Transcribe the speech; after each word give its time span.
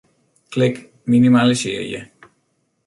Klik 0.53 0.89
Minimalisearje. 1.11 2.01